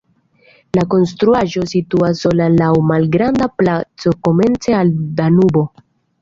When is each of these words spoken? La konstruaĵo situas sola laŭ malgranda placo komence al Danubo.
La 0.77 0.85
konstruaĵo 0.93 1.65
situas 1.73 2.21
sola 2.25 2.47
laŭ 2.53 2.71
malgranda 2.93 3.49
placo 3.61 4.15
komence 4.29 4.75
al 4.81 4.91
Danubo. 5.21 5.65